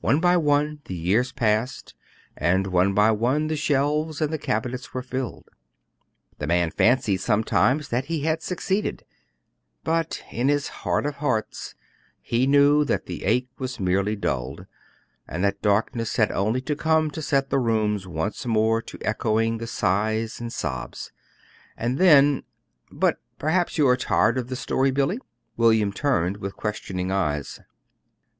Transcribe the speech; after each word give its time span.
"One 0.00 0.18
by 0.18 0.36
one 0.38 0.80
the 0.86 0.96
years 0.96 1.30
passed, 1.30 1.94
and 2.36 2.66
one 2.66 2.94
by 2.94 3.12
one 3.12 3.46
the 3.46 3.54
shelves 3.54 4.20
and 4.20 4.32
the 4.32 4.36
cabinets 4.36 4.92
were 4.92 5.04
filled. 5.04 5.48
The 6.40 6.48
man 6.48 6.72
fancied, 6.72 7.18
sometimes, 7.18 7.88
that 7.90 8.06
he 8.06 8.22
had 8.22 8.42
succeeded; 8.42 9.04
but 9.84 10.20
in 10.32 10.48
his 10.48 10.66
heart 10.82 11.06
of 11.06 11.18
hearts 11.18 11.76
he 12.20 12.44
knew 12.48 12.84
that 12.86 13.06
the 13.06 13.22
ache 13.22 13.50
was 13.56 13.78
merely 13.78 14.16
dulled, 14.16 14.66
and 15.28 15.44
that 15.44 15.62
darkness 15.62 16.16
had 16.16 16.32
only 16.32 16.60
to 16.62 16.74
come 16.74 17.08
to 17.12 17.22
set 17.22 17.48
the 17.50 17.60
rooms 17.60 18.04
once 18.04 18.44
more 18.44 18.82
to 18.82 18.98
echoing 19.02 19.58
the 19.58 19.68
sighs 19.68 20.40
and 20.40 20.52
sobs. 20.52 21.12
And 21.76 21.98
then 21.98 22.42
but 22.90 23.18
perhaps 23.38 23.78
you 23.78 23.86
are 23.86 23.96
tired 23.96 24.38
of 24.38 24.48
the 24.48 24.56
story, 24.56 24.90
Billy." 24.90 25.20
William 25.56 25.92
turned 25.92 26.38
with 26.38 26.56
questioning 26.56 27.12
eyes. 27.12 27.60